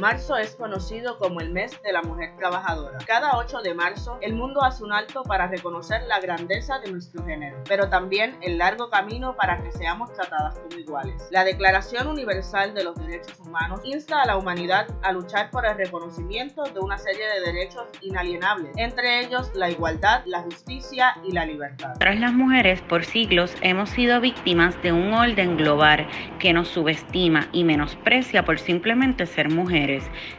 [0.00, 2.98] marzo es conocido como el mes de la mujer trabajadora.
[3.06, 7.24] Cada 8 de marzo, el mundo hace un alto para reconocer la grandeza de nuestro
[7.24, 11.28] género, pero también el largo camino para que seamos tratadas como iguales.
[11.30, 15.76] La Declaración Universal de los Derechos Humanos insta a la humanidad a luchar por el
[15.76, 21.46] reconocimiento de una serie de derechos inalienables, entre ellos la igualdad, la justicia y la
[21.46, 21.94] libertad.
[21.98, 26.06] Tras las mujeres, por siglos hemos sido víctimas de un orden global
[26.38, 29.85] que nos subestima y menosprecia por simplemente ser mujeres.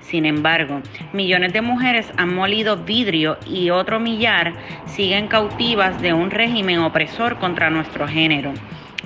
[0.00, 0.80] Sin embargo,
[1.12, 4.54] millones de mujeres han molido vidrio y otro millar
[4.86, 8.52] siguen cautivas de un régimen opresor contra nuestro género.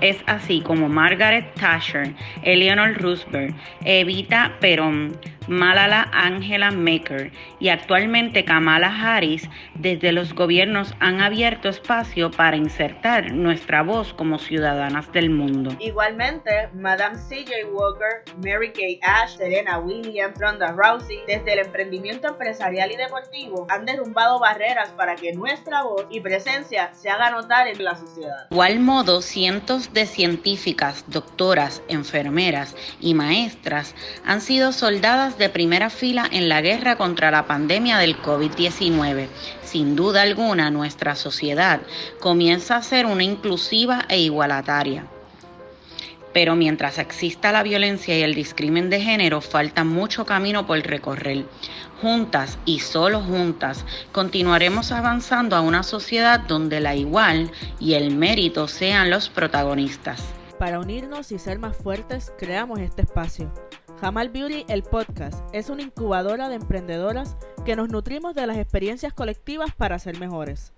[0.00, 8.88] Es así como Margaret Thatcher, Eleanor Roosevelt, Evita Perón, Malala Angela Maker y actualmente Kamala
[8.88, 15.76] Harris desde los gobiernos han abierto espacio para insertar nuestra voz como ciudadanas del mundo.
[15.78, 17.68] Igualmente, Madame C.J.
[17.72, 23.84] Walker, Mary Kay Ash, Serena Williams, Ronda Rousey, desde el emprendimiento empresarial y deportivo, han
[23.84, 28.46] derrumbado barreras para que nuestra voz y presencia se haga notar en la sociedad.
[28.50, 36.28] igual modo, cientos de científicas, doctoras, enfermeras y maestras han sido soldadas de primera fila
[36.30, 39.28] en la guerra contra la pandemia del COVID-19.
[39.62, 41.80] Sin duda alguna, nuestra sociedad
[42.20, 45.06] comienza a ser una inclusiva e igualataria.
[46.36, 51.46] Pero mientras exista la violencia y el discrimen de género, falta mucho camino por recorrer.
[52.02, 58.68] Juntas y solo juntas continuaremos avanzando a una sociedad donde la igual y el mérito
[58.68, 60.22] sean los protagonistas.
[60.58, 63.50] Para unirnos y ser más fuertes, creamos este espacio.
[64.02, 69.14] Jamal Beauty, el podcast, es una incubadora de emprendedoras que nos nutrimos de las experiencias
[69.14, 70.74] colectivas para ser mejores.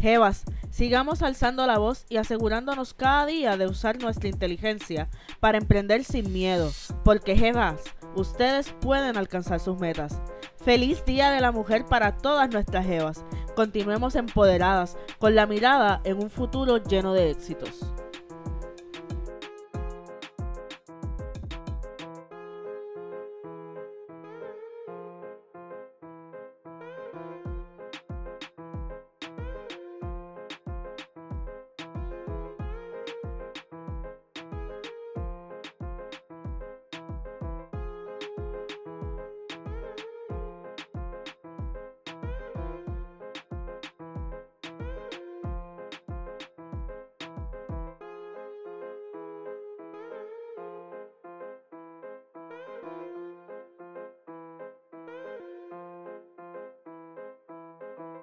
[0.00, 5.08] Jevas, sigamos alzando la voz y asegurándonos cada día de usar nuestra inteligencia
[5.40, 6.70] para emprender sin miedo,
[7.04, 7.82] porque Jevas,
[8.14, 10.20] ustedes pueden alcanzar sus metas.
[10.64, 13.24] Feliz Día de la Mujer para todas nuestras Jevas.
[13.56, 17.92] Continuemos empoderadas, con la mirada en un futuro lleno de éxitos.